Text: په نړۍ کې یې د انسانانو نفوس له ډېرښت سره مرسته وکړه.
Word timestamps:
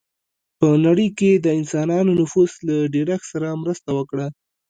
په 0.59 0.67
نړۍ 0.85 1.07
کې 1.17 1.27
یې 1.35 1.41
د 1.45 1.47
انسانانو 1.59 2.11
نفوس 2.21 2.51
له 2.67 2.75
ډېرښت 2.93 3.25
سره 3.33 3.59
مرسته 3.63 3.89
وکړه. 3.97 4.27